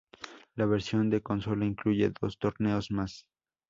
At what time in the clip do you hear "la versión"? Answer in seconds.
0.55-1.11